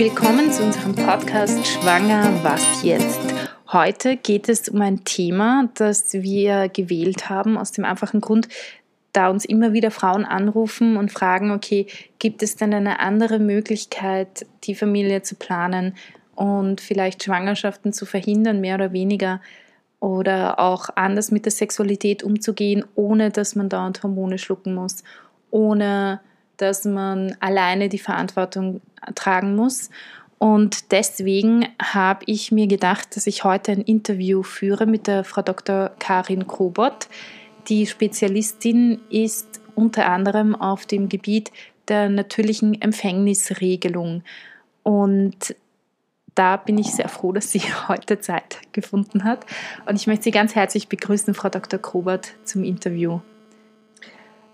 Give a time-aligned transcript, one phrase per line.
[0.00, 3.20] Willkommen zu unserem Podcast Schwanger, was jetzt?
[3.70, 8.48] Heute geht es um ein Thema, das wir gewählt haben, aus dem einfachen Grund,
[9.12, 11.86] da uns immer wieder Frauen anrufen und fragen, okay,
[12.18, 15.94] gibt es denn eine andere Möglichkeit, die Familie zu planen
[16.34, 19.42] und vielleicht Schwangerschaften zu verhindern, mehr oder weniger,
[20.00, 25.04] oder auch anders mit der Sexualität umzugehen, ohne dass man dauernd Hormone schlucken muss,
[25.50, 26.20] ohne
[26.56, 28.80] dass man alleine die Verantwortung
[29.14, 29.90] tragen muss.
[30.38, 35.42] Und deswegen habe ich mir gedacht, dass ich heute ein Interview führe mit der Frau
[35.42, 35.90] Dr.
[35.98, 37.08] Karin Kobot.
[37.68, 41.50] Die Spezialistin ist unter anderem auf dem Gebiet
[41.88, 44.22] der natürlichen Empfängnisregelung.
[44.82, 45.54] Und
[46.34, 49.44] da bin ich sehr froh, dass sie heute Zeit gefunden hat.
[49.86, 51.78] Und ich möchte Sie ganz herzlich begrüßen, Frau Dr.
[51.78, 53.20] Kobert, zum Interview.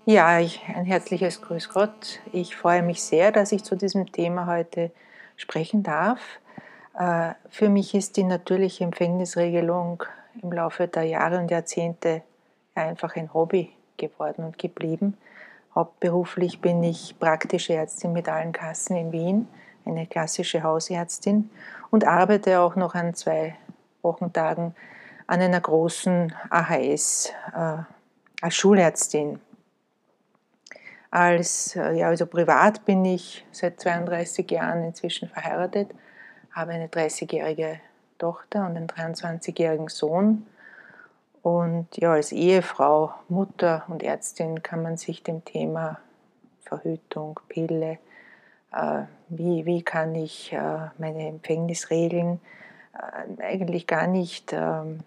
[0.09, 2.21] Ja, ein herzliches Grüß Gott.
[2.31, 4.91] Ich freue mich sehr, dass ich zu diesem Thema heute
[5.35, 6.21] sprechen darf.
[6.97, 10.05] Äh, für mich ist die natürliche Empfängnisregelung
[10.41, 12.21] im Laufe der Jahre und Jahrzehnte
[12.73, 15.17] einfach ein Hobby geworden und geblieben.
[15.75, 19.49] Hauptberuflich bin ich praktische Ärztin mit allen Kassen in Wien,
[19.83, 21.49] eine klassische Hausärztin
[21.89, 23.57] und arbeite auch noch an zwei
[24.03, 24.73] Wochentagen
[25.27, 27.79] an einer großen AHS äh,
[28.41, 29.41] als Schulärztin.
[31.09, 35.89] Als, äh, ja, also privat bin ich seit 32 Jahren inzwischen verheiratet,
[36.51, 37.79] habe eine 30-jährige
[38.17, 40.45] Tochter und einen 23-jährigen Sohn.
[41.41, 45.99] Und ja, als Ehefrau, Mutter und Ärztin kann man sich dem Thema
[46.65, 47.99] Verhütung, Pille,
[48.73, 52.39] äh, wie, wie kann ich äh, meine Empfängnis regeln,
[52.93, 54.99] äh, eigentlich gar nicht, ähm,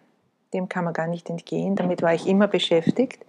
[0.55, 1.77] dem kann man gar nicht entgehen.
[1.77, 3.25] Damit war ich immer beschäftigt.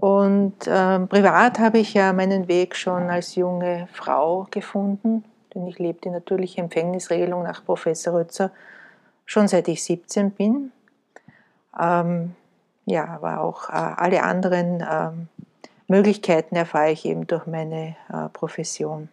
[0.00, 5.80] Und ähm, privat habe ich ja meinen Weg schon als junge Frau gefunden, denn ich
[5.80, 8.52] lebe die natürliche Empfängnisregelung nach Professor Rötzer
[9.26, 10.70] schon seit ich 17 bin.
[11.76, 12.36] Ähm,
[12.86, 15.28] ja, aber auch äh, alle anderen ähm,
[15.88, 19.08] Möglichkeiten erfahre ich eben durch meine äh, Profession.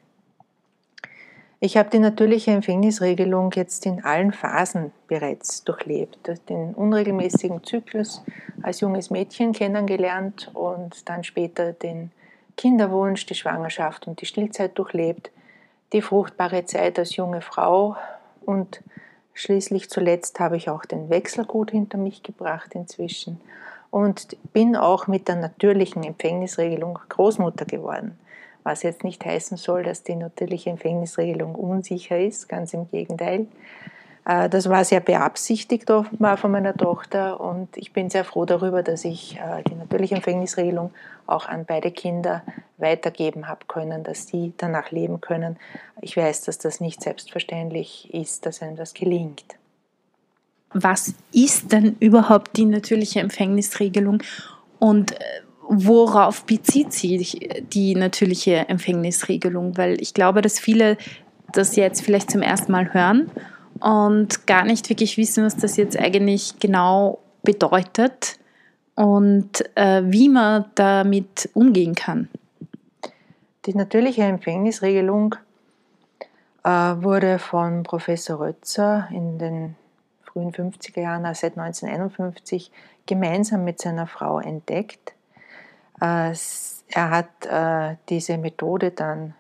[1.62, 6.20] Ich habe die natürliche Empfängnisregelung jetzt in allen Phasen bereits durchlebt.
[6.50, 8.22] Den unregelmäßigen Zyklus
[8.62, 12.12] als junges Mädchen kennengelernt und dann später den
[12.58, 15.32] Kinderwunsch, die Schwangerschaft und die Stillzeit durchlebt,
[15.94, 17.96] die fruchtbare Zeit als junge Frau
[18.46, 18.82] und
[19.34, 23.40] schließlich zuletzt habe ich auch den Wechsel gut hinter mich gebracht inzwischen
[23.92, 28.18] und bin auch mit der natürlichen Empfängnisregelung Großmutter geworden
[28.66, 33.46] was jetzt nicht heißen soll, dass die natürliche Empfängnisregelung unsicher ist, ganz im Gegenteil.
[34.26, 38.82] Äh, das war sehr beabsichtigt offenbar von meiner Tochter und ich bin sehr froh darüber,
[38.82, 40.92] dass ich äh, die natürliche Empfängnisregelung
[41.28, 42.42] auch an beide Kinder
[42.78, 45.58] weitergeben habe können, dass sie danach leben können.
[46.02, 49.46] Ich weiß, dass das nicht selbstverständlich ist, dass einem das gelingt.
[50.74, 54.24] Was ist denn überhaupt die natürliche Empfängnisregelung
[54.80, 55.24] und äh,
[55.68, 57.40] worauf bezieht sich
[57.74, 59.78] die natürliche Empfängnisregelung?
[59.78, 60.98] Weil ich glaube, dass viele
[61.54, 63.32] das jetzt vielleicht zum ersten Mal hören
[63.80, 68.40] und gar nicht wirklich wissen, was das jetzt eigentlich genau bedeutet
[68.96, 72.30] und äh, wie man damit umgehen kann.
[73.66, 75.36] Die natürliche Empfängnisregelung
[76.64, 79.76] äh, wurde von Professor Rötzer in den
[80.22, 82.72] frühen 50er Jahren, also seit 1951,
[83.06, 85.15] gemeinsam mit seiner Frau entdeckt
[86.00, 89.34] er hat äh, diese Methode dann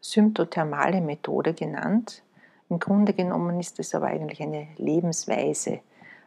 [0.00, 2.22] symptothermale Methode genannt.
[2.68, 5.80] Im Grunde genommen ist es aber eigentlich eine Lebensweise,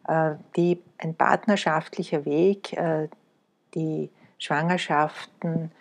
[0.08, 2.78] äh, die ein partnerschaftlicher Weg,
[3.74, 5.72] die Schwangerschaften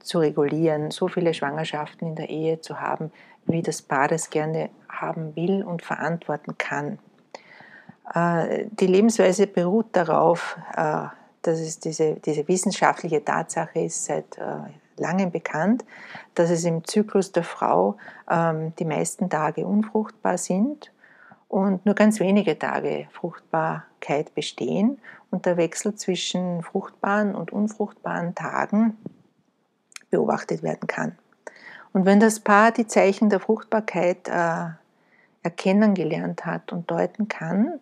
[0.00, 3.10] zu regulieren, so viele Schwangerschaften in der Ehe zu haben,
[3.46, 6.98] wie das Paar das gerne haben will und verantworten kann.
[8.14, 10.58] Die Lebensweise beruht darauf,
[11.46, 15.84] dass es diese, diese wissenschaftliche Tatsache ist seit äh, langem bekannt,
[16.34, 17.96] dass es im Zyklus der Frau
[18.30, 20.92] ähm, die meisten Tage unfruchtbar sind
[21.48, 24.98] und nur ganz wenige Tage Fruchtbarkeit bestehen
[25.30, 28.96] und der Wechsel zwischen fruchtbaren und unfruchtbaren Tagen
[30.10, 31.16] beobachtet werden kann.
[31.92, 34.66] Und wenn das Paar die Zeichen der Fruchtbarkeit äh,
[35.42, 37.80] erkennen gelernt hat und deuten kann,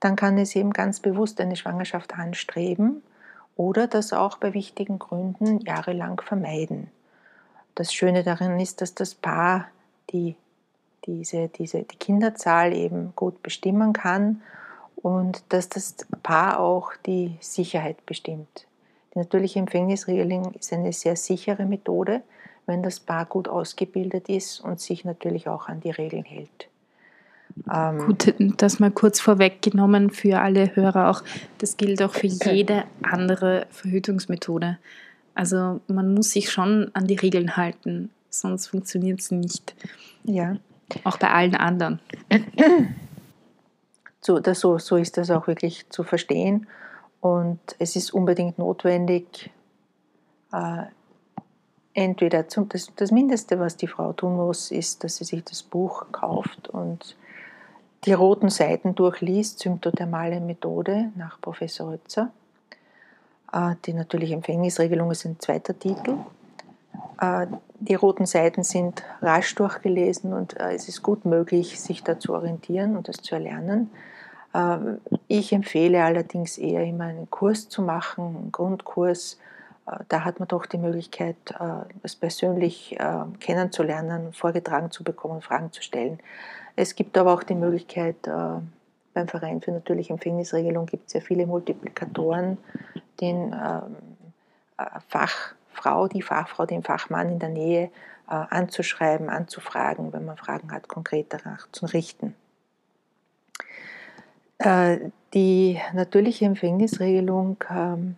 [0.00, 3.02] dann kann es eben ganz bewusst eine Schwangerschaft anstreben
[3.56, 6.90] oder das auch bei wichtigen Gründen jahrelang vermeiden.
[7.74, 9.66] Das Schöne darin ist, dass das Paar
[10.10, 10.36] die,
[11.06, 14.42] diese, diese, die Kinderzahl eben gut bestimmen kann
[14.96, 18.66] und dass das Paar auch die Sicherheit bestimmt.
[19.14, 22.22] Die natürliche Empfängnisregelung ist eine sehr sichere Methode,
[22.66, 26.68] wenn das Paar gut ausgebildet ist und sich natürlich auch an die Regeln hält.
[27.72, 31.22] Ähm, Gut, das mal kurz vorweggenommen für alle Hörer auch.
[31.58, 34.78] Das gilt auch für jede andere Verhütungsmethode.
[35.34, 39.74] Also man muss sich schon an die Regeln halten, sonst funktioniert es nicht.
[40.24, 40.56] Ja.
[41.04, 42.00] Auch bei allen anderen.
[44.26, 46.66] So, das, so, so ist das auch wirklich zu verstehen.
[47.20, 49.50] Und es ist unbedingt notwendig,
[50.50, 50.84] äh,
[51.92, 55.62] entweder zum, das, das Mindeste, was die Frau tun muss, ist, dass sie sich das
[55.62, 57.16] Buch kauft und
[58.04, 62.30] die roten Seiten durchliest, Symptothermale Methode nach Professor Rötzer.
[63.52, 66.16] Äh, die natürliche Empfängnisregelung ist ein zweiter Titel.
[67.20, 67.46] Äh,
[67.80, 72.34] die roten Seiten sind rasch durchgelesen und äh, es ist gut möglich, sich da zu
[72.34, 73.90] orientieren und das zu erlernen.
[75.26, 79.36] Ich empfehle allerdings eher immer einen Kurs zu machen, einen Grundkurs.
[80.08, 81.36] Da hat man doch die Möglichkeit,
[82.02, 82.96] es persönlich
[83.38, 86.20] kennenzulernen, vorgetragen zu bekommen, Fragen zu stellen.
[86.76, 88.58] Es gibt aber auch die Möglichkeit, äh,
[89.12, 92.58] beim Verein für natürliche Empfängnisregelung gibt es ja viele Multiplikatoren,
[93.20, 93.96] den ähm,
[94.76, 97.90] äh, Fachfrau, die Fachfrau, den Fachmann in der Nähe äh,
[98.28, 102.34] anzuschreiben, anzufragen, wenn man Fragen hat, konkret danach zu richten.
[105.34, 108.16] Die natürliche Empfängnisregelung ähm,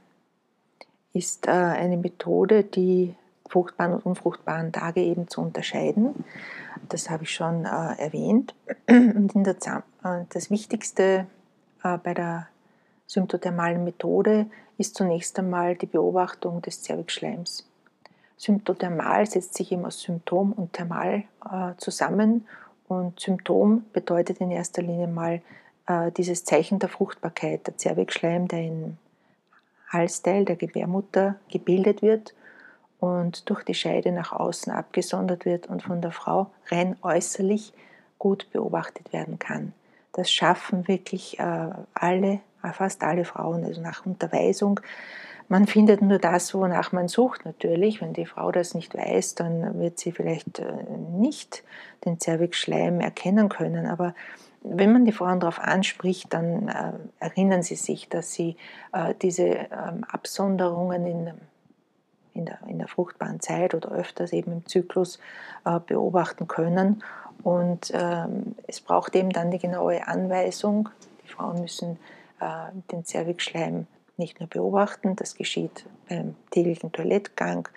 [1.16, 3.14] ist eine Methode, die
[3.48, 6.24] fruchtbaren und unfruchtbaren Tage eben zu unterscheiden.
[6.88, 8.54] Das habe ich schon äh, erwähnt.
[8.88, 9.54] Und in äh,
[10.28, 11.26] das Wichtigste
[11.82, 12.48] äh, bei der
[13.06, 14.46] symptothermalen Methode
[14.78, 17.68] ist zunächst einmal die Beobachtung des Zervixschleims.
[18.36, 22.46] Symptothermal setzt sich eben aus Symptom und Thermal äh, zusammen
[22.88, 25.40] und Symptom bedeutet in erster Linie mal
[25.86, 28.98] äh, dieses Zeichen der Fruchtbarkeit, der Zervixschleim, der im
[29.88, 32.34] Halsteil der Gebärmutter gebildet wird
[32.98, 37.72] und durch die Scheide nach außen abgesondert wird und von der Frau rein äußerlich
[38.18, 39.72] gut beobachtet werden kann.
[40.12, 44.80] Das schaffen wirklich äh, alle, äh, fast alle Frauen, also nach Unterweisung.
[45.48, 48.00] Man findet nur das, wonach man sucht natürlich.
[48.00, 50.72] Wenn die Frau das nicht weiß, dann wird sie vielleicht äh,
[51.12, 51.62] nicht
[52.04, 53.86] den Zervixschleim erkennen können.
[53.86, 54.14] Aber
[54.68, 56.68] wenn man die Frauen darauf anspricht, dann
[57.20, 58.56] erinnern sie sich, dass sie
[59.22, 61.32] diese ähm, Absonderungen in
[62.36, 65.18] in der, in der fruchtbaren Zeit oder öfters eben im Zyklus
[65.64, 67.02] äh, beobachten können.
[67.42, 70.88] Und ähm, es braucht eben dann die genaue Anweisung.
[71.24, 71.98] Die Frauen müssen
[72.40, 73.86] äh, den Zervixschleim
[74.16, 77.68] nicht nur beobachten, das geschieht beim täglichen Toilettgang,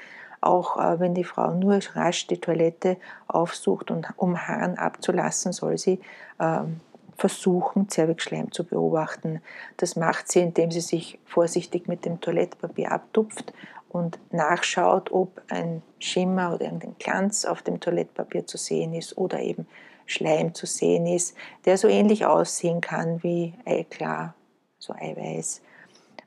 [0.41, 2.97] auch äh, wenn die Frau nur rasch die Toilette
[3.27, 6.00] aufsucht und um Haaren abzulassen, soll sie
[6.39, 6.80] ähm,
[7.18, 9.41] versuchen, Zervixschleim zu beobachten.
[9.77, 13.53] Das macht sie, indem sie sich vorsichtig mit dem Toilettpapier abtupft
[13.89, 19.39] und nachschaut, ob ein Schimmer oder irgendein Glanz auf dem Toilettpapier zu sehen ist oder
[19.39, 19.68] eben
[20.06, 24.33] Schleim zu sehen ist, der so ähnlich aussehen kann wie Eiklar,
[24.80, 25.62] so Eiweiß.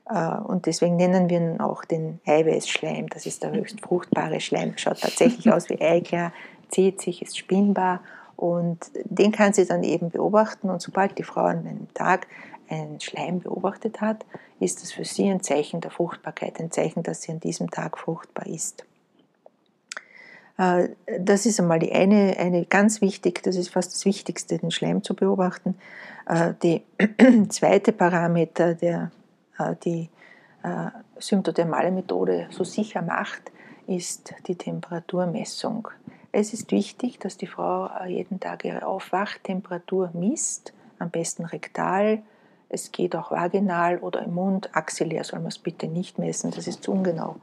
[0.09, 3.09] Äh, und deswegen nennen wir ihn auch den Eiweißschleim.
[3.09, 4.73] Das ist der höchst fruchtbare Schleim.
[4.77, 6.33] Schaut tatsächlich aus wie Eiklar,
[6.69, 8.01] zieht sich, ist spinnbar
[8.35, 10.69] und den kann sie dann eben beobachten.
[10.69, 12.27] Und sobald die Frau an einem Tag
[12.69, 14.25] einen Schleim beobachtet hat,
[14.59, 17.97] ist es für sie ein Zeichen der Fruchtbarkeit, ein Zeichen, dass sie an diesem Tag
[17.97, 18.85] fruchtbar ist.
[20.57, 20.89] Äh,
[21.19, 25.03] das ist einmal die eine, eine ganz wichtig, das ist fast das Wichtigste, den Schleim
[25.03, 25.75] zu beobachten.
[26.27, 26.81] Äh, die
[27.49, 29.11] zweite Parameter, der
[29.83, 30.09] die
[31.19, 33.51] symptothermale Methode so sicher macht,
[33.85, 35.89] ist die Temperaturmessung.
[36.31, 42.23] Es ist wichtig, dass die Frau jeden Tag ihre Aufwachtemperatur misst, am besten rektal,
[42.73, 44.69] es geht auch vaginal oder im Mund.
[44.73, 47.35] Axillär soll man es bitte nicht messen, das ist zu ungenau.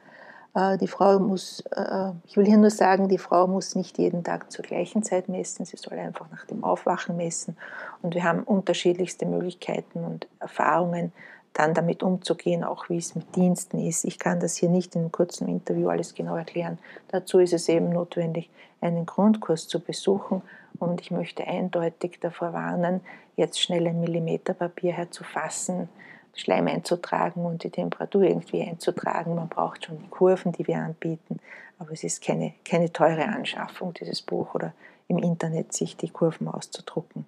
[0.54, 4.24] Äh, die Frau muss, äh, ich will hier nur sagen, die Frau muss nicht jeden
[4.24, 7.56] Tag zur gleichen Zeit messen, sie soll einfach nach dem Aufwachen messen.
[8.02, 11.12] Und wir haben unterschiedlichste Möglichkeiten und Erfahrungen,
[11.52, 14.04] dann damit umzugehen, auch wie es mit Diensten ist.
[14.04, 16.78] Ich kann das hier nicht in einem kurzen Interview alles genau erklären.
[17.08, 20.42] Dazu ist es eben notwendig, einen Grundkurs zu besuchen.
[20.78, 23.00] Und ich möchte eindeutig davor warnen,
[23.36, 25.88] jetzt schnell ein Millimeterpapier herzufassen,
[26.34, 29.34] Schleim einzutragen und die Temperatur irgendwie einzutragen.
[29.34, 31.40] Man braucht schon die Kurven, die wir anbieten,
[31.78, 34.72] aber es ist keine, keine teure Anschaffung, dieses Buch oder
[35.08, 37.26] im Internet sich die Kurven auszudrucken.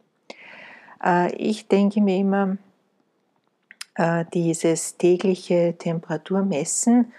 [1.04, 2.56] Äh, ich denke mir immer,
[4.32, 7.12] dieses tägliche Temperaturmessen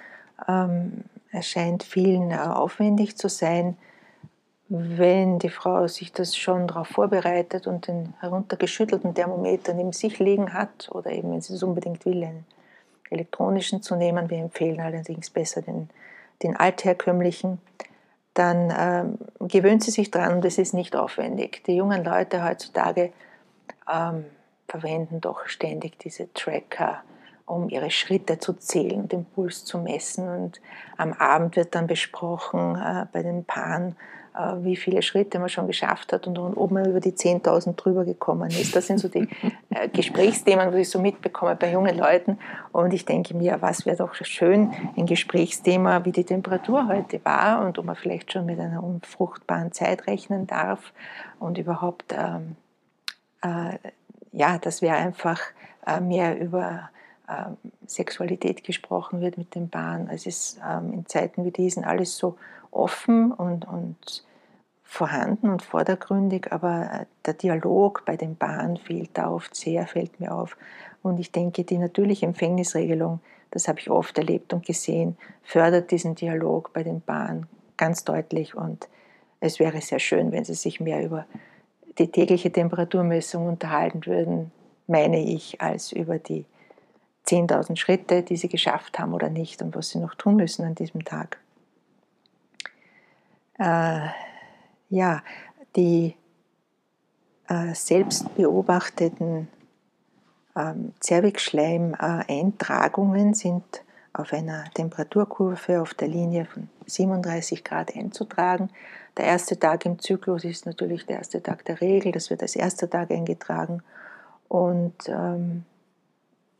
[0.47, 1.03] ähm,
[1.33, 3.77] erscheint vielen äh, aufwendig zu sein.
[4.69, 10.53] Wenn die Frau sich das schon darauf vorbereitet und den heruntergeschüttelten Thermometer neben sich liegen
[10.53, 12.45] hat oder eben, wenn sie es unbedingt will, einen
[13.09, 15.89] elektronischen zu nehmen, wir empfehlen allerdings besser den,
[16.41, 17.59] den altherkömmlichen,
[18.33, 21.63] dann ähm, gewöhnt sie sich dran und es ist nicht aufwendig.
[21.65, 23.11] Die jungen Leute heutzutage
[23.91, 24.25] ähm,
[24.73, 27.03] verwenden doch ständig diese Tracker,
[27.45, 30.27] um ihre Schritte zu zählen, den Puls zu messen.
[30.27, 30.61] Und
[30.97, 33.95] am Abend wird dann besprochen äh, bei den Paaren,
[34.35, 37.75] äh, wie viele Schritte man schon geschafft hat und, und ob man über die 10.000
[37.75, 38.75] drüber gekommen ist.
[38.75, 39.27] Das sind so die
[39.69, 42.39] äh, Gesprächsthemen, die ich so mitbekomme bei jungen Leuten.
[42.71, 47.63] Und ich denke mir, was wäre doch schön, ein Gesprächsthema, wie die Temperatur heute war
[47.63, 50.93] und ob man vielleicht schon mit einer unfruchtbaren Zeit rechnen darf
[51.39, 52.55] und überhaupt, ähm,
[53.43, 53.77] äh,
[54.31, 55.39] ja, das wäre einfach
[55.85, 56.89] äh, mehr über
[57.29, 60.09] ähm, Sexualität gesprochen wird mit den Paaren.
[60.09, 62.37] Es ist ähm, in Zeiten wie diesen alles so
[62.71, 64.25] offen und, und
[64.83, 70.19] vorhanden und vordergründig, aber äh, der Dialog bei den Paaren fehlt da oft sehr, fällt
[70.19, 70.57] mir auf.
[71.01, 73.19] Und ich denke, die natürliche Empfängnisregelung,
[73.51, 77.47] das habe ich oft erlebt und gesehen, fördert diesen Dialog bei den Paaren
[77.77, 78.55] ganz deutlich.
[78.55, 78.87] Und
[79.39, 81.25] es wäre sehr schön, wenn sie sich mehr über
[81.97, 84.51] die tägliche Temperaturmessung unterhalten würden,
[84.87, 86.45] meine ich, als über die
[87.27, 90.75] 10.000 Schritte, die sie geschafft haben oder nicht und was sie noch tun müssen an
[90.75, 91.39] diesem Tag.
[93.59, 94.07] Äh,
[94.89, 95.21] ja,
[95.75, 96.15] die
[97.47, 99.47] äh, selbst beobachteten
[100.55, 103.82] ähm, Zervixschleim-Eintragungen sind
[104.13, 108.69] auf einer Temperaturkurve auf der Linie von 37 Grad einzutragen.
[109.17, 112.55] Der erste Tag im Zyklus ist natürlich der erste Tag der Regel, das wird als
[112.55, 113.81] erster Tag eingetragen.
[114.47, 115.65] Und ähm,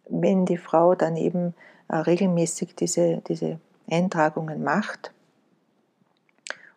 [0.10, 1.53] wenn die Frau dann eben
[1.89, 5.12] äh, regelmäßig diese, diese Eintragungen macht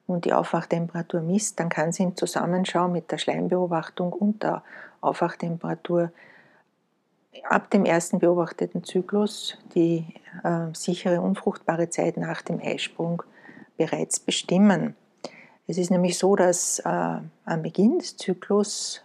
[0.07, 4.63] und die Aufwachtemperatur misst, dann kann sie im Zusammenschau mit der Schleimbeobachtung und der
[5.01, 6.11] Aufwachtemperatur
[7.45, 10.07] ab dem ersten beobachteten Zyklus die
[10.45, 13.23] äh, sichere unfruchtbare Zeit nach dem Eisprung
[13.77, 14.97] bereits bestimmen.
[15.67, 19.03] Es ist nämlich so, dass äh, am Beginn des Zyklus,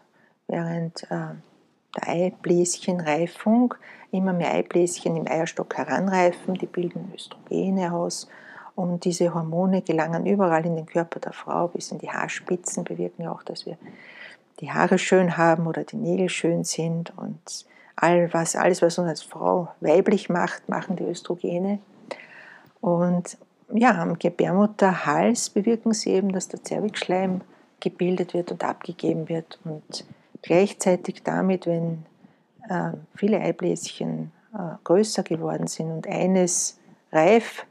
[0.48, 1.34] während äh,
[1.96, 3.74] der Eibläschenreifung
[4.12, 8.28] immer mehr Eibläschen im Eierstock heranreifen, die bilden Östrogene aus
[8.76, 13.28] und diese Hormone gelangen überall in den Körper der Frau, bis in die Haarspitzen, bewirken
[13.28, 13.78] auch, dass wir
[14.60, 17.66] die Haare schön haben oder die Nägel schön sind und
[18.02, 21.80] all was, alles, was uns als Frau weiblich macht, machen die Östrogene.
[22.82, 23.38] Und
[23.74, 27.42] ja, am Gebärmutterhals bewirken sie eben, dass der Zervixschleim
[27.80, 30.04] gebildet wird und abgegeben wird und
[30.42, 32.04] Gleichzeitig damit, wenn
[32.68, 36.80] äh, viele Eibläschen äh, größer geworden sind und eines
[37.12, 37.66] reif,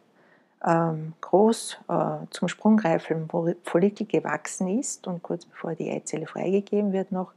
[0.64, 3.28] ähm, groß äh, zum sprungreifen
[3.64, 7.32] Follikel gewachsen ist und kurz bevor die Eizelle freigegeben wird noch,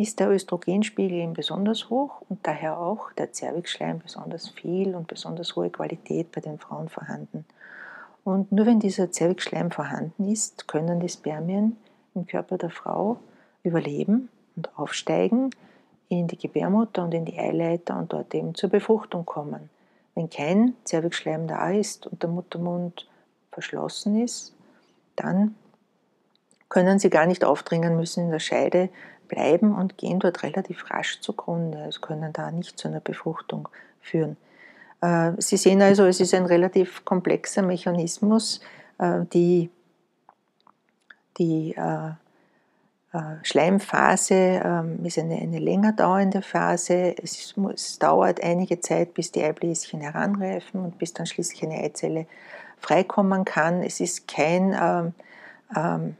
[0.00, 5.56] ist der Östrogenspiegel eben besonders hoch und daher auch der Zervixschleim besonders viel und besonders
[5.56, 7.44] hohe Qualität bei den Frauen vorhanden.
[8.22, 11.76] Und nur wenn dieser Zervixschleim vorhanden ist, können die Spermien
[12.14, 13.18] im Körper der Frau
[13.64, 15.50] überleben und aufsteigen
[16.08, 19.68] in die Gebärmutter und in die Eileiter und dort eben zur Befruchtung kommen.
[20.14, 23.08] Wenn kein Zervixschleim da ist und der Muttermund
[23.50, 24.54] verschlossen ist,
[25.16, 25.54] dann
[26.68, 28.90] können sie gar nicht aufdringen, müssen in der Scheide
[29.28, 31.78] bleiben und gehen dort relativ rasch zugrunde.
[31.78, 33.68] Also können da nicht zu einer Befruchtung
[34.00, 34.36] führen.
[35.00, 38.60] Äh, sie sehen also, es ist ein relativ komplexer Mechanismus,
[38.98, 39.70] äh, die,
[41.38, 42.12] die äh,
[43.42, 47.14] Schleimphase ähm, ist eine, eine länger dauernde Phase.
[47.22, 52.26] Es, es, dauert einige Zeit, bis die Eibläschen heranreifen und bis dann schließlich eine Eizelle
[52.78, 53.82] freikommen kann.
[53.82, 55.14] Es ist kein, ähm,
[55.74, 56.16] ähm,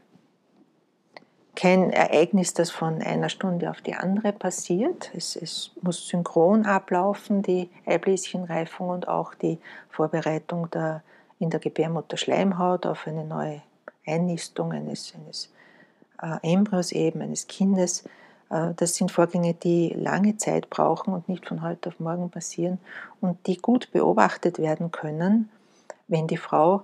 [1.59, 5.11] kein Ereignis, das von einer Stunde auf die andere passiert.
[5.13, 9.57] Es, es muss synchron ablaufen, die Eibläschenreifung und auch die
[9.89, 11.03] Vorbereitung der,
[11.37, 13.61] in der Gebärmutter Schleimhaut auf eine neue
[14.07, 15.51] Einnistung eines, eines
[16.21, 18.05] äh, Embryos eben, eines Kindes.
[18.49, 22.79] Äh, das sind Vorgänge, die lange Zeit brauchen und nicht von heute auf morgen passieren
[23.19, 25.49] und die gut beobachtet werden können,
[26.07, 26.83] wenn die Frau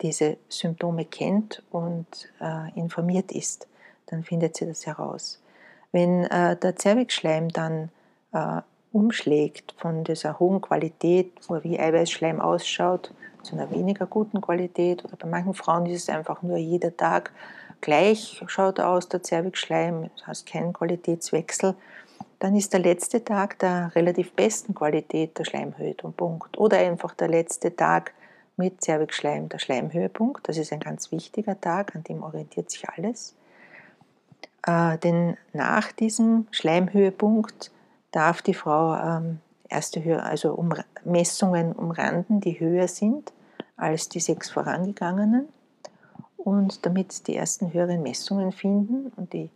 [0.00, 2.06] diese Symptome kennt und
[2.40, 3.68] äh, informiert ist.
[4.06, 5.40] Dann findet sie das heraus.
[5.92, 7.90] Wenn äh, der Zervixschleim dann
[8.32, 8.60] äh,
[8.92, 15.16] umschlägt von dieser hohen Qualität, wo wie Eiweißschleim ausschaut, zu einer weniger guten Qualität oder
[15.16, 17.32] bei manchen Frauen ist es einfach nur jeder Tag
[17.80, 21.74] gleich schaut aus der Zervixschleim, das heißt kein Qualitätswechsel,
[22.38, 27.74] dann ist der letzte Tag der relativ besten Qualität der Schleimhöhepunkt oder einfach der letzte
[27.76, 28.14] Tag
[28.56, 30.48] mit Zervixschleim der Schleimhöhepunkt.
[30.48, 33.34] Das ist ein ganz wichtiger Tag, an dem orientiert sich alles.
[34.66, 37.70] Äh, denn nach diesem Schleimhöhepunkt
[38.12, 40.72] darf die Frau ähm, erste Höhe, also um,
[41.04, 43.32] Messungen umranden, die höher sind
[43.76, 45.48] als die sechs vorangegangenen.
[46.36, 49.10] und damit die ersten höheren Messungen finden.
[49.16, 49.48] Und die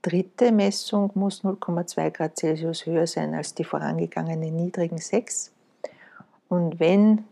[0.00, 5.52] dritte Messung muss 0,2 Grad Celsius höher sein als die vorangegangenen niedrigen 6.
[6.48, 7.24] Und wenn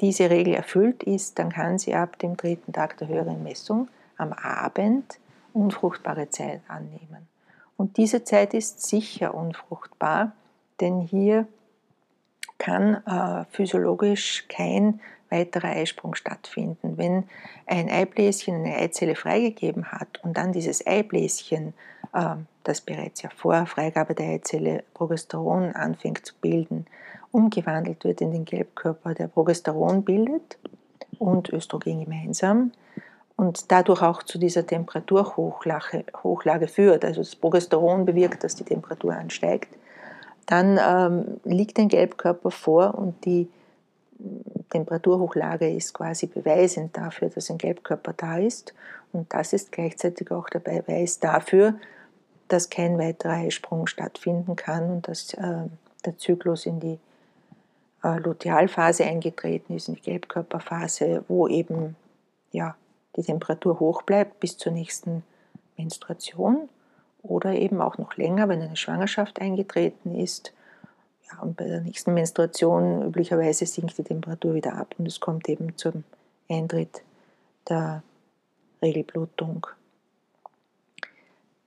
[0.00, 4.32] diese Regel erfüllt ist, dann kann sie ab dem dritten Tag der höheren Messung am
[4.32, 5.18] Abend
[5.58, 7.28] unfruchtbare Zeit annehmen.
[7.76, 10.32] Und diese Zeit ist sicher unfruchtbar,
[10.80, 11.46] denn hier
[12.58, 15.00] kann äh, physiologisch kein
[15.30, 16.96] weiterer Eisprung stattfinden.
[16.96, 17.24] Wenn
[17.66, 21.74] ein Eibläschen eine Eizelle freigegeben hat und dann dieses Eibläschen,
[22.12, 26.86] äh, das bereits ja vor Freigabe der Eizelle Progesteron anfängt zu bilden,
[27.30, 30.58] umgewandelt wird in den Gelbkörper, der Progesteron bildet
[31.18, 32.72] und Östrogen gemeinsam
[33.38, 37.04] und dadurch auch zu dieser Temperaturhochlage Hochlage führt.
[37.04, 39.68] Also das Progesteron bewirkt, dass die Temperatur ansteigt.
[40.46, 43.48] Dann ähm, liegt ein Gelbkörper vor und die
[44.70, 48.74] Temperaturhochlage ist quasi beweisend dafür, dass ein Gelbkörper da ist.
[49.12, 51.74] Und das ist gleichzeitig auch der Beweis dafür,
[52.48, 55.66] dass kein weiterer Eisprung stattfinden kann und dass äh,
[56.04, 56.98] der Zyklus in die
[58.02, 61.94] äh, Lutealphase eingetreten ist, in die Gelbkörperphase, wo eben
[62.50, 62.74] ja,
[63.18, 65.24] die Temperatur hoch bleibt bis zur nächsten
[65.76, 66.68] Menstruation
[67.22, 70.52] oder eben auch noch länger, wenn eine Schwangerschaft eingetreten ist.
[71.28, 75.48] Ja, und bei der nächsten Menstruation üblicherweise sinkt die Temperatur wieder ab und es kommt
[75.48, 76.04] eben zum
[76.48, 77.02] Eintritt
[77.68, 78.02] der
[78.80, 79.66] Regelblutung.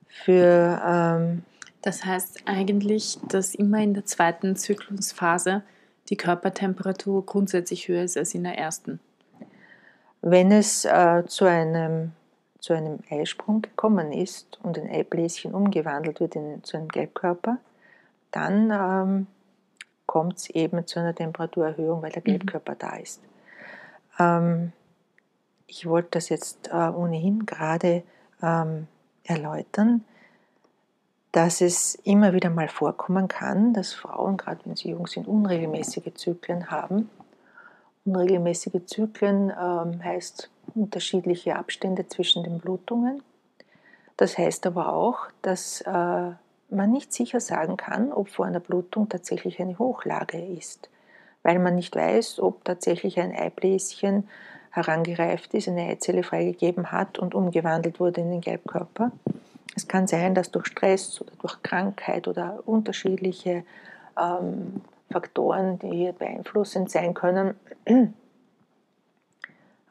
[0.07, 1.43] Für, ähm,
[1.81, 5.63] das heißt eigentlich, dass immer in der zweiten Zyklusphase
[6.09, 8.99] die Körpertemperatur grundsätzlich höher ist als in der ersten.
[10.21, 12.13] Wenn es äh, zu, einem,
[12.59, 17.57] zu einem Eisprung gekommen ist und ein Eibläschen umgewandelt wird in, zu einem Gelbkörper,
[18.31, 19.27] dann ähm,
[20.05, 22.37] kommt es eben zu einer Temperaturerhöhung, weil der mhm.
[22.37, 22.79] Gelbkörper mhm.
[22.79, 23.21] da ist.
[24.19, 24.73] Ähm,
[25.67, 28.03] ich wollte das jetzt äh, ohnehin gerade
[28.41, 28.87] ähm,
[29.23, 30.03] erläutern
[31.31, 36.13] dass es immer wieder mal vorkommen kann, dass Frauen, gerade wenn sie jung sind, unregelmäßige
[36.13, 37.09] Zyklen haben.
[38.05, 43.21] Unregelmäßige Zyklen ähm, heißt unterschiedliche Abstände zwischen den Blutungen.
[44.17, 49.09] Das heißt aber auch, dass äh, man nicht sicher sagen kann, ob vor einer Blutung
[49.09, 50.89] tatsächlich eine Hochlage ist,
[51.43, 54.27] weil man nicht weiß, ob tatsächlich ein Eibläschen
[54.71, 59.11] herangereift ist, eine Eizelle freigegeben hat und umgewandelt wurde in den Gelbkörper
[59.75, 63.63] es kann sein, dass durch Stress oder durch Krankheit oder unterschiedliche
[64.19, 67.55] ähm, Faktoren, die hier beeinflussend sein können,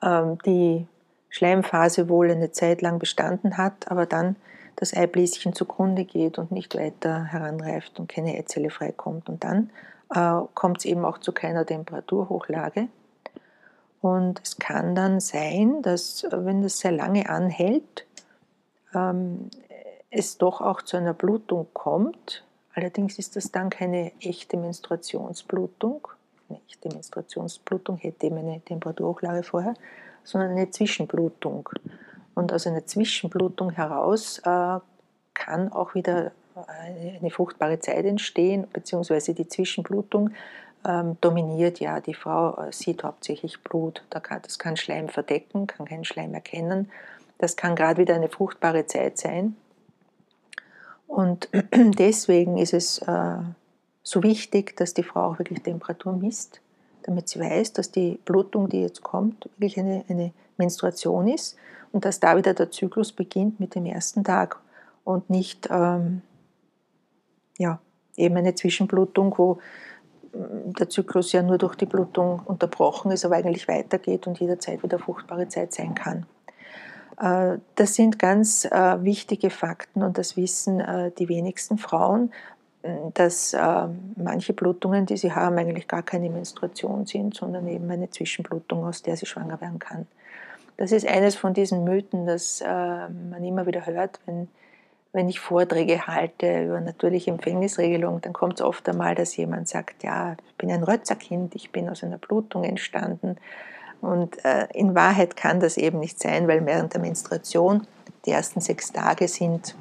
[0.02, 0.86] ähm, die
[1.28, 4.36] Schleimphase wohl eine Zeit lang bestanden hat, aber dann
[4.76, 9.28] das Eibläschen zugrunde geht und nicht weiter heranreift und keine Eizelle freikommt.
[9.28, 9.70] Und dann
[10.14, 12.88] äh, kommt es eben auch zu keiner Temperaturhochlage.
[14.00, 18.06] Und es kann dann sein, dass, wenn das sehr lange anhält,
[18.94, 19.50] ähm,
[20.10, 22.44] es doch auch zu einer Blutung kommt.
[22.74, 26.08] Allerdings ist das dann keine echte Menstruationsblutung.
[26.48, 29.74] Eine echte Menstruationsblutung hätte eben eine Temperaturhochlage vorher,
[30.24, 31.68] sondern eine Zwischenblutung.
[32.34, 34.78] Und aus einer Zwischenblutung heraus äh,
[35.34, 40.30] kann auch wieder eine, eine, fruchtbare Zeit entstehen, beziehungsweise die Zwischenblutung
[40.86, 42.00] ähm, dominiert ja.
[42.00, 44.04] Die Frau äh, sieht hauptsächlich Blut.
[44.10, 46.90] Da kann, das kann Schleim verdecken, kann keinen Schleim erkennen.
[47.38, 49.56] Das kann gerade wieder eine fruchtbare Zeit sein.
[51.10, 53.38] Und deswegen ist es äh,
[54.04, 56.60] so wichtig, dass die Frau auch wirklich Temperatur misst,
[57.02, 61.56] damit sie weiß, dass die Blutung, die jetzt kommt, wirklich eine, eine Menstruation ist
[61.90, 64.60] und dass da wieder der Zyklus beginnt mit dem ersten Tag
[65.02, 66.22] und nicht ähm,
[67.58, 67.80] ja,
[68.16, 69.58] eben eine Zwischenblutung, wo
[70.32, 74.84] mm, der Zyklus ja nur durch die Blutung unterbrochen ist, aber eigentlich weitergeht und jederzeit
[74.84, 76.26] wieder fruchtbare Zeit sein kann.
[77.20, 82.32] Äh, das sind ganz äh, wichtige Fakten und das wissen äh, die wenigsten Frauen,
[83.12, 83.54] dass
[84.16, 89.02] manche Blutungen, die sie haben, eigentlich gar keine Menstruation sind, sondern eben eine Zwischenblutung, aus
[89.02, 90.06] der sie schwanger werden kann.
[90.78, 94.48] Das ist eines von diesen Mythen, das man immer wieder hört, wenn,
[95.12, 100.02] wenn ich Vorträge halte über natürliche Empfängnisregelung, dann kommt es oft einmal, dass jemand sagt,
[100.02, 103.36] ja, ich bin ein Rötzerkind, ich bin aus einer Blutung entstanden.
[104.00, 107.86] Und äh, in Wahrheit kann das eben nicht sein, weil während der Menstruation
[108.24, 109.74] die ersten sechs Tage sind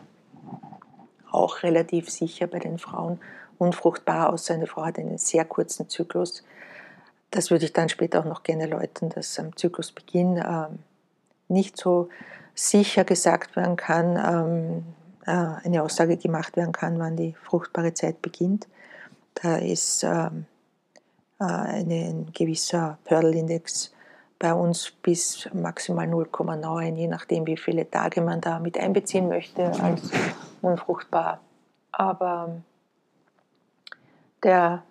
[1.31, 3.19] auch relativ sicher bei den Frauen
[3.57, 6.43] unfruchtbar, außer eine Frau hat einen sehr kurzen Zyklus.
[7.31, 10.67] Das würde ich dann später auch noch gerne erläutern, dass am Zyklusbeginn äh,
[11.47, 12.09] nicht so
[12.55, 14.83] sicher gesagt werden kann, ähm,
[15.25, 18.67] äh, eine Aussage gemacht werden kann, wann die fruchtbare Zeit beginnt.
[19.35, 20.45] Da ist ähm,
[21.39, 23.93] äh, eine, ein gewisser Pördel-Index
[24.39, 29.65] bei uns bis maximal 0,9, je nachdem, wie viele Tage man da mit einbeziehen möchte
[29.81, 30.09] als
[30.61, 31.41] unfruchtbar.
[31.91, 32.61] Aber
[34.41, 34.83] der,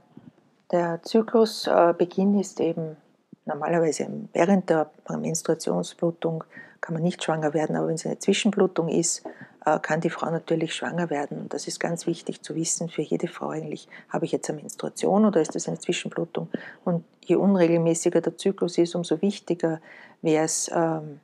[0.70, 2.98] der Zyklusbeginn ist eben
[3.46, 6.44] normalerweise während der Menstruationsblutung
[6.80, 9.30] kann man nicht schwanger werden, aber wenn es eine Zwischenblutung ist, äh,
[9.76, 11.38] kann die Frau natürlich schwanger werden.
[11.38, 13.88] Und das ist ganz wichtig zu wissen für jede Frau eigentlich.
[14.08, 16.48] Habe ich jetzt eine Menstruation oder ist das eine Zwischenblutung?
[16.84, 19.80] Und je unregelmäßiger der Zyklus ist, umso wichtiger
[20.22, 21.20] wäre es, ähm,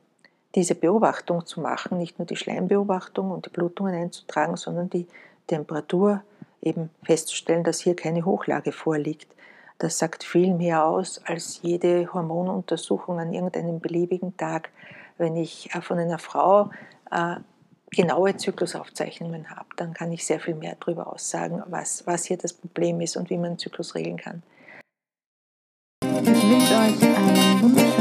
[0.53, 5.07] diese Beobachtung zu machen, nicht nur die Schleimbeobachtung und die Blutungen einzutragen, sondern die
[5.47, 6.21] Temperatur
[6.61, 9.27] eben festzustellen, dass hier keine Hochlage vorliegt.
[9.77, 14.69] Das sagt viel mehr aus als jede Hormonuntersuchung an irgendeinem beliebigen Tag.
[15.17, 16.69] Wenn ich äh, von einer Frau
[17.11, 17.35] äh,
[17.95, 22.53] genaue Zyklusaufzeichnungen habe, dann kann ich sehr viel mehr darüber aussagen, was, was hier das
[22.53, 24.43] Problem ist und wie man den Zyklus regeln kann.
[26.03, 27.94] Ich wünsche euch einen wunderschönen